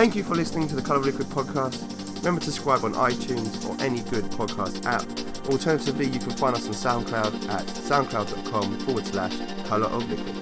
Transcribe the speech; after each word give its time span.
Thank 0.00 0.16
you 0.16 0.24
for 0.24 0.34
listening 0.34 0.66
to 0.68 0.74
the 0.74 0.80
Colour 0.80 1.00
of 1.00 1.04
Liquid 1.04 1.26
podcast. 1.26 1.78
Remember 2.20 2.40
to 2.40 2.50
subscribe 2.50 2.84
on 2.86 2.94
iTunes 2.94 3.68
or 3.68 3.78
any 3.84 4.00
good 4.04 4.24
podcast 4.30 4.86
app. 4.86 5.02
Alternatively, 5.50 6.06
you 6.06 6.18
can 6.18 6.30
find 6.30 6.56
us 6.56 6.66
on 6.66 7.04
SoundCloud 7.04 7.50
at 7.50 7.66
soundcloud.com 7.66 8.78
forward 8.78 9.06
slash 9.06 9.36
Colour 9.66 9.88
of 9.88 10.08
Liquid. 10.08 10.39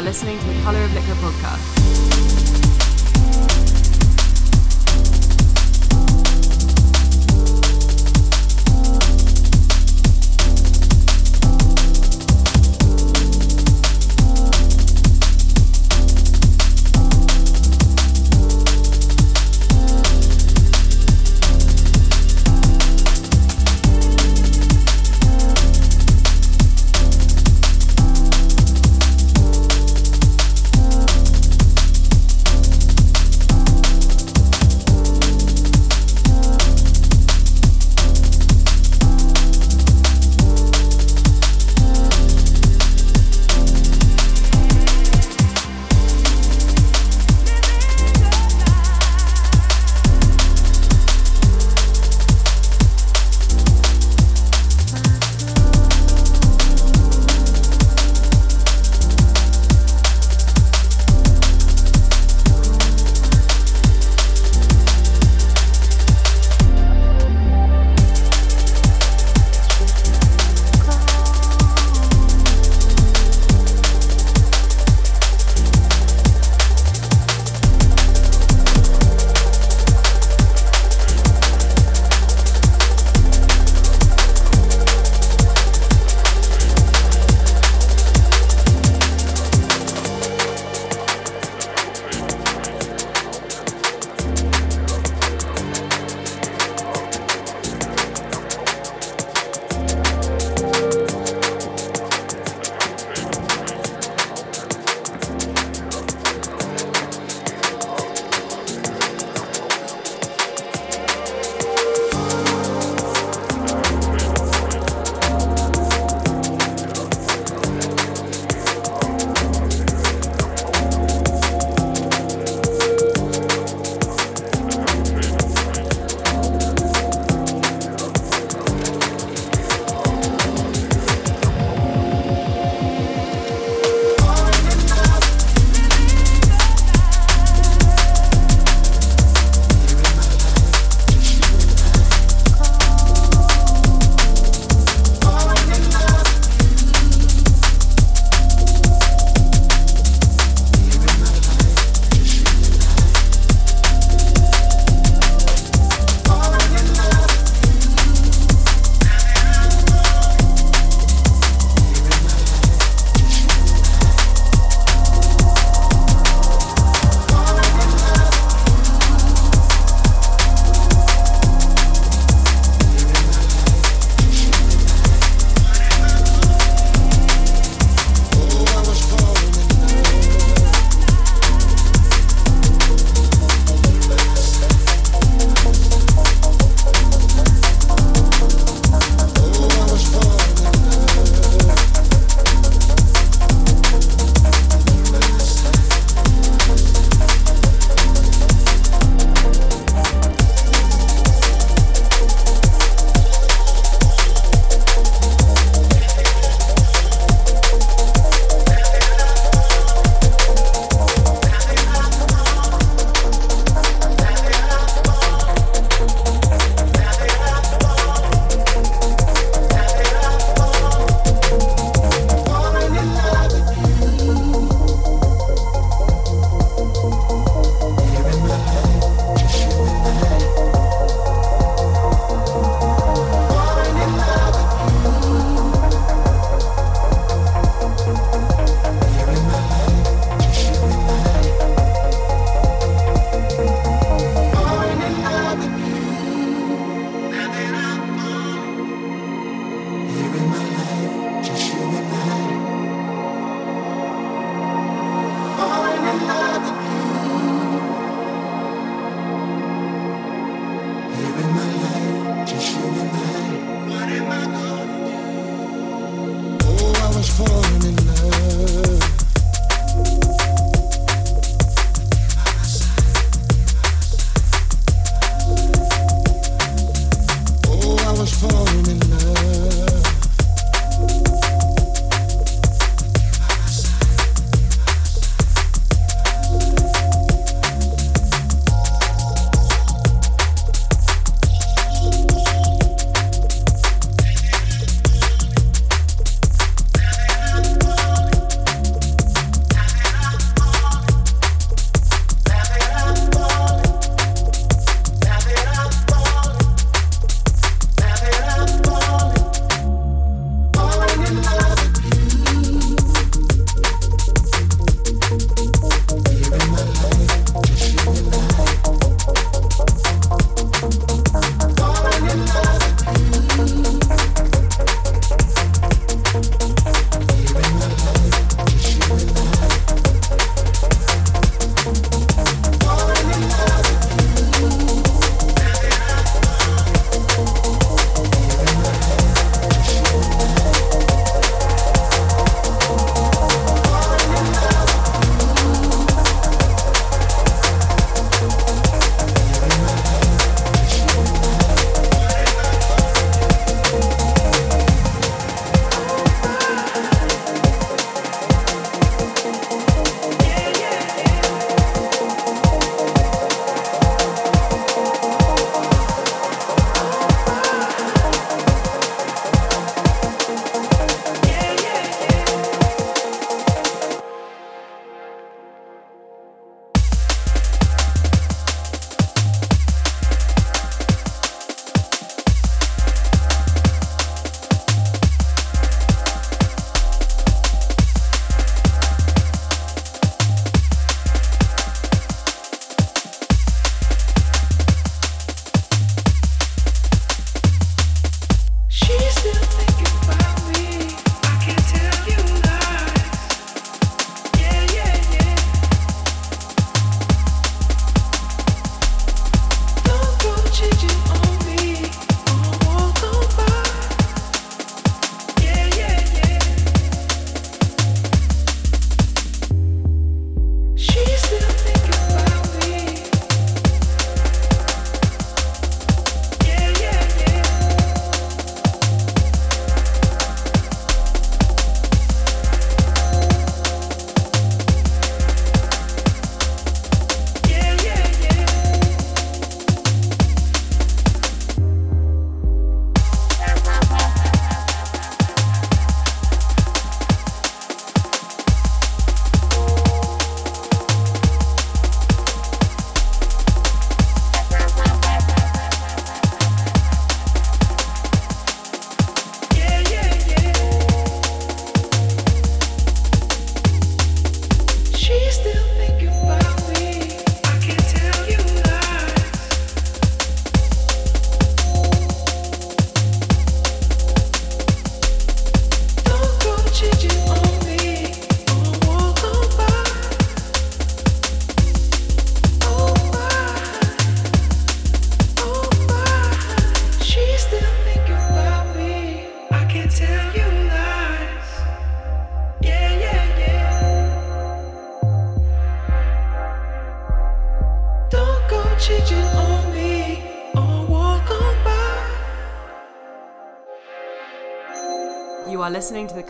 Are 0.00 0.02
listening 0.02 0.38
to 0.38 0.46
the 0.46 0.62
Colour 0.62 0.82
of 0.82 0.94
Liquor 0.94 1.14
podcast. 1.16 1.79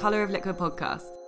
Colour 0.01 0.23
of 0.23 0.31
Liquid 0.31 0.57
podcast. 0.57 1.20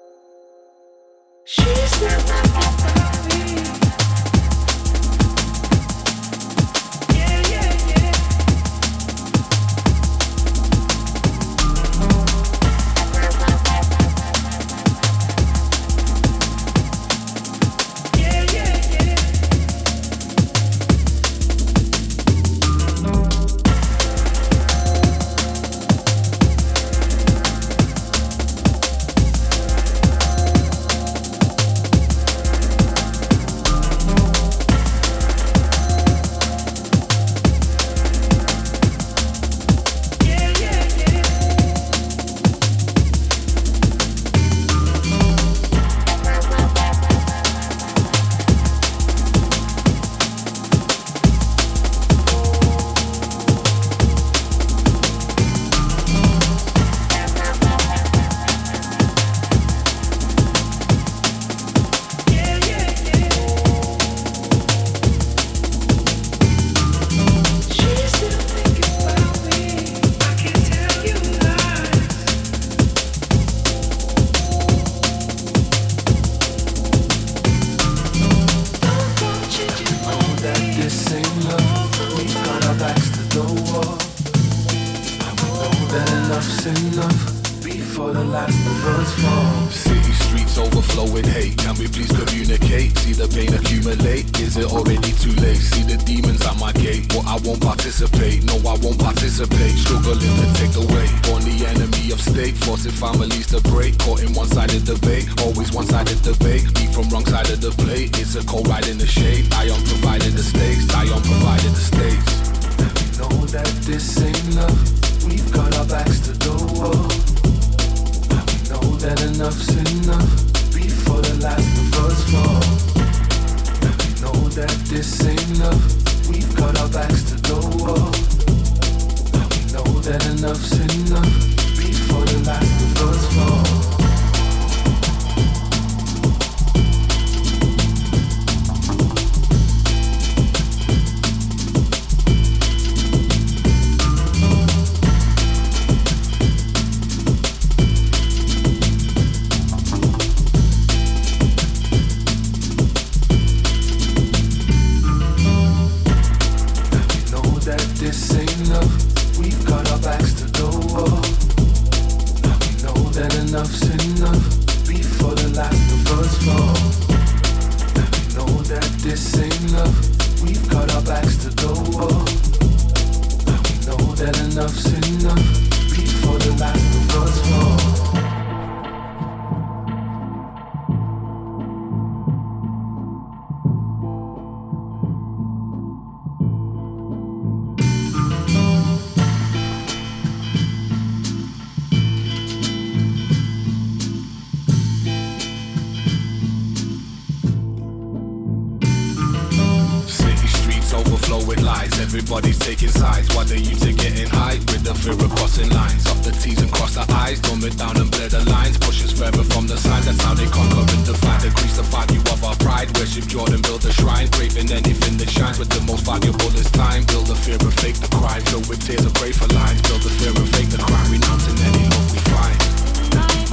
Everybody's 202.43 202.67
taking 202.67 202.91
sides. 202.91 203.31
Why 203.37 203.45
they 203.45 203.63
used 203.63 203.87
to 203.87 203.95
in 203.95 204.27
high 204.27 204.59
with 204.67 204.83
the 204.83 204.95
fear 204.99 205.15
of 205.15 205.31
crossing 205.39 205.71
lines? 205.71 206.03
off 206.11 206.19
the 206.27 206.35
T's 206.35 206.59
and 206.59 206.73
cross 206.75 206.99
the 206.99 207.07
I's, 207.07 207.39
dumb 207.39 207.63
it 207.63 207.79
down 207.79 207.95
and 208.03 208.11
blur 208.11 208.27
the 208.27 208.43
lines. 208.51 208.77
Push 208.83 209.05
us 209.07 209.15
further 209.15 209.47
from 209.47 209.71
the 209.71 209.79
side. 209.79 210.03
that's 210.03 210.19
how 210.27 210.35
they 210.35 210.51
conquer 210.51 210.83
and 210.83 211.07
define. 211.07 211.39
They 211.39 211.55
crucify 211.55 212.11
you 212.11 212.19
of 212.35 212.43
our 212.43 212.57
pride. 212.59 212.91
Worship 212.99 213.31
Jordan, 213.31 213.63
build 213.63 213.87
a 213.87 213.93
shrine. 213.95 214.27
Craving 214.35 214.75
anything 214.75 215.23
that 215.23 215.31
shines 215.31 215.63
with 215.63 215.71
the 215.71 215.87
most 215.87 216.03
valuable 216.03 216.51
is 216.59 216.67
time. 216.75 217.07
Build 217.07 217.31
the 217.31 217.39
fear 217.39 217.63
of 217.63 217.75
fake 217.79 218.03
the 218.03 218.11
crime. 218.11 218.43
Filled 218.51 218.67
with 218.67 218.83
tears 218.83 219.07
of 219.07 219.15
pray 219.15 219.31
for 219.31 219.47
lines. 219.55 219.79
Build 219.87 220.03
the 220.03 220.11
fear 220.11 220.35
of 220.35 220.49
fake 220.51 220.71
the 220.75 220.83
crime. 220.83 221.09
Renouncing 221.15 221.59
any 221.63 221.87
hope 221.95 222.11
we 222.11 222.19
find. 222.27 222.59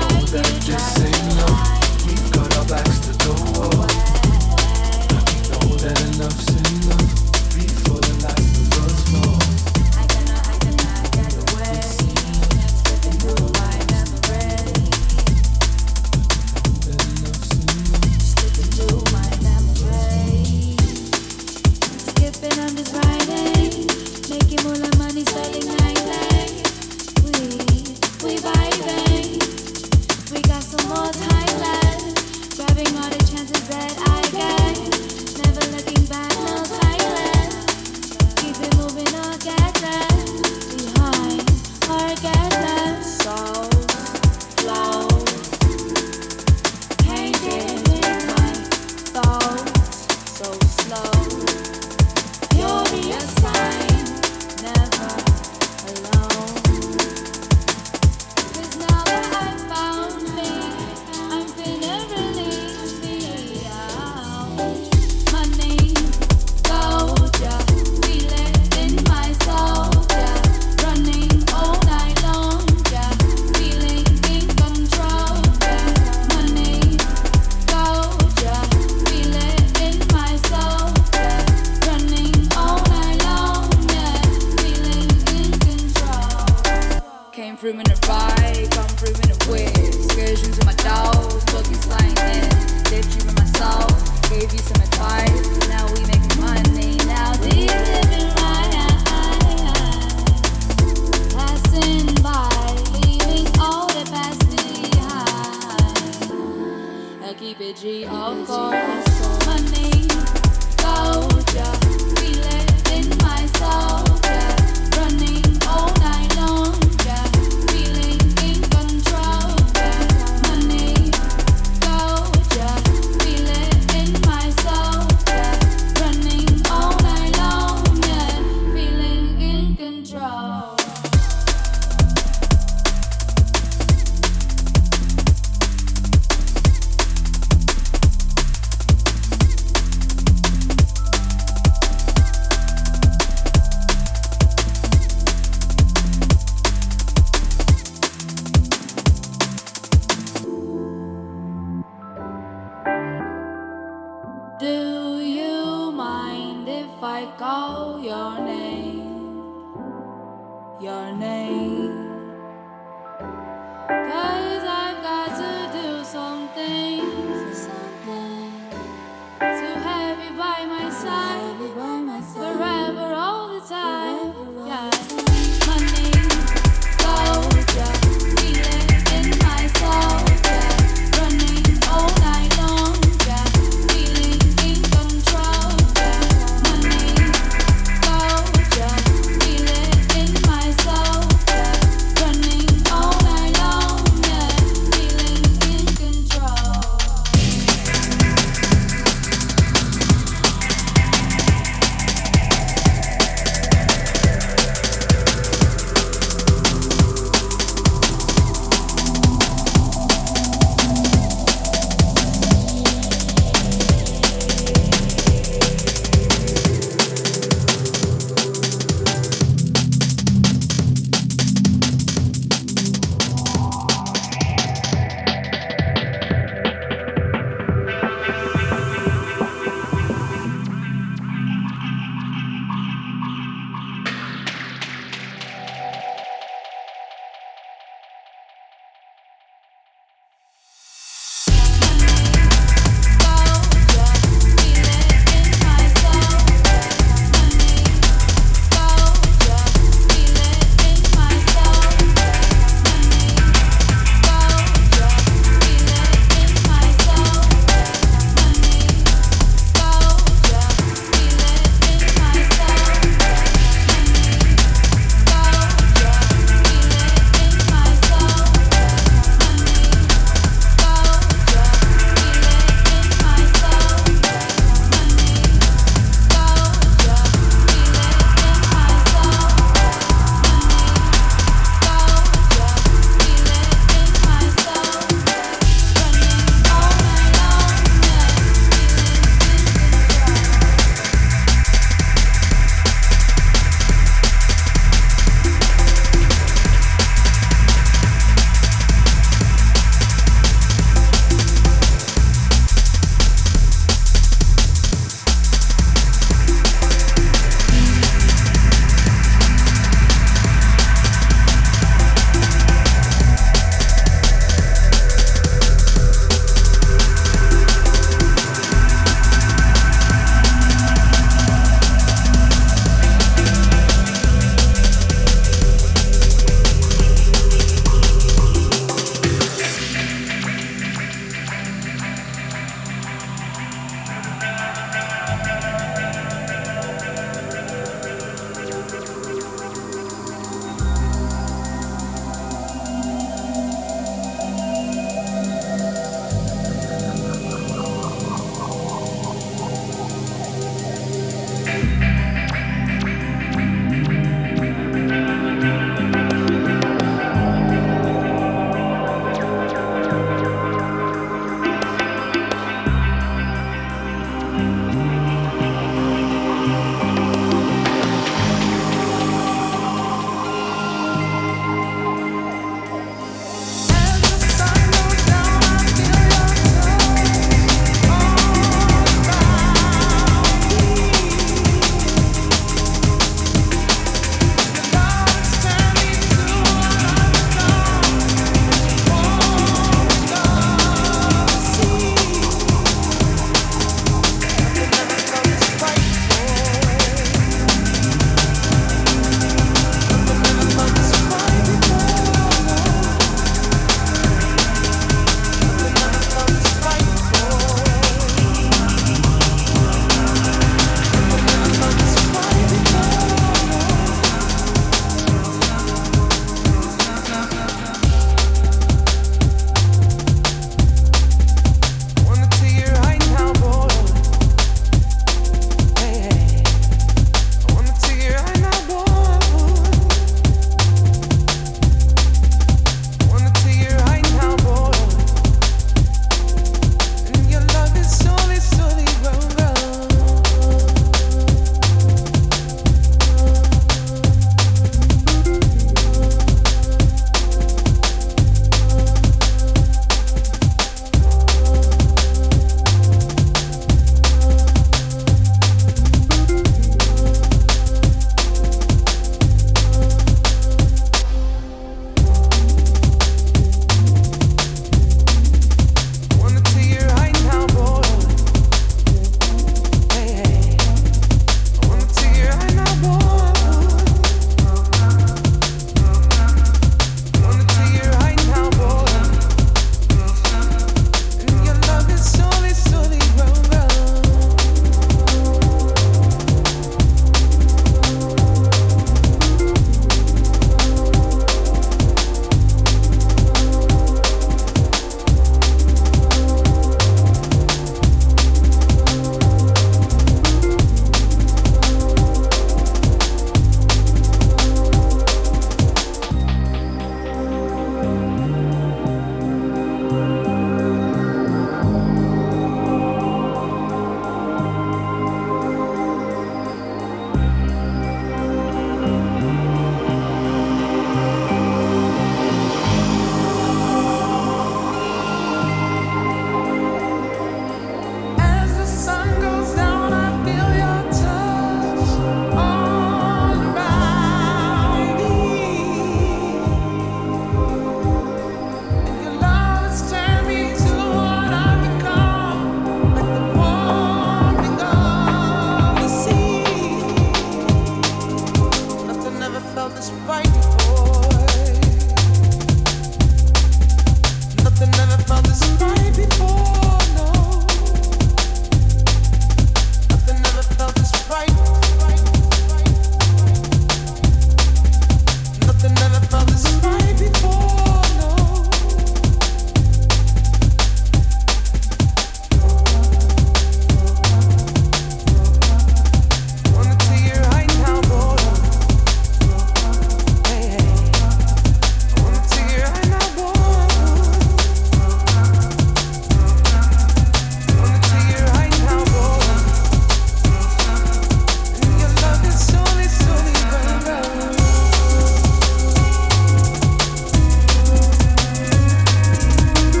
Oh, 0.00 0.24
that 0.32 0.48
just 0.64 0.96
ain't 1.04 1.28
love. 1.36 1.60
We've 2.08 2.28
got 2.32 2.56
our 2.56 2.64
backs 2.64 3.04
to 3.04 3.12
the 3.20 3.36
wall. 3.52 3.84
We 5.12 5.28
know 5.44 5.76
that 5.76 5.98
enough's 6.08 6.48
enough. 6.56 7.07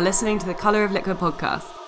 Are 0.00 0.02
listening 0.02 0.38
to 0.38 0.46
the 0.46 0.54
Color 0.54 0.84
of 0.84 0.92
Liquor 0.92 1.14
podcast. 1.14 1.79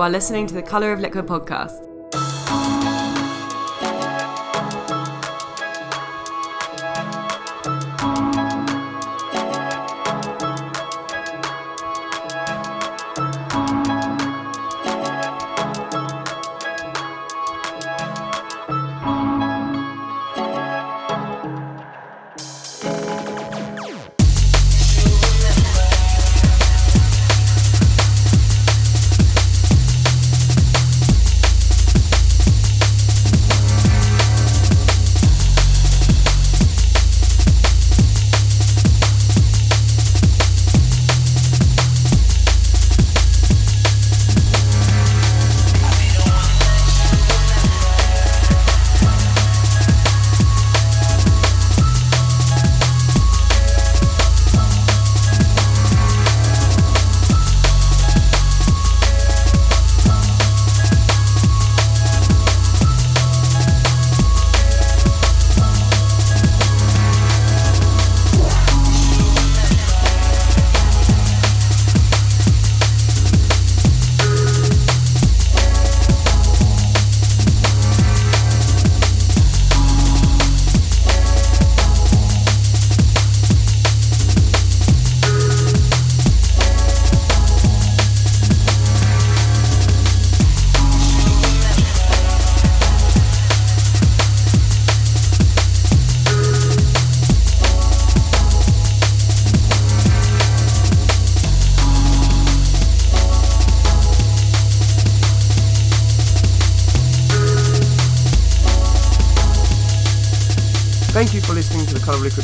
You 0.00 0.04
are 0.04 0.08
listening 0.08 0.46
to 0.46 0.54
the 0.54 0.62
Colour 0.62 0.92
of 0.92 1.00
Liquor 1.00 1.22
podcast. 1.22 1.89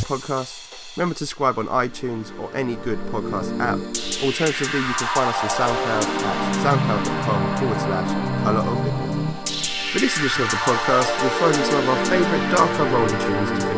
Podcast. 0.07 0.97
Remember 0.97 1.15
to 1.15 1.27
subscribe 1.27 1.59
on 1.59 1.67
iTunes 1.67 2.33
or 2.41 2.55
any 2.57 2.77
good 2.77 2.99
podcast 3.11 3.59
app. 3.59 3.77
Alternatively, 4.25 4.81
you 4.81 4.95
can 4.95 5.09
find 5.13 5.29
us 5.29 5.37
on 5.43 5.51
SoundCloud 5.51 6.05
at 6.23 6.55
soundcloud.com 6.63 7.59
forward 7.59 7.81
slash 7.81 8.11
colour 8.45 8.61
of. 8.61 9.49
For 9.93 9.99
this 9.99 10.17
edition 10.17 10.45
of 10.45 10.51
the 10.51 10.57
podcast, 10.57 11.11
we'll 11.21 11.31
in 11.51 11.65
some 11.65 11.83
of 11.83 11.89
our 11.89 12.05
favourite 12.07 12.51
darker 12.55 12.85
rolling 12.85 13.19
tunes 13.19 13.76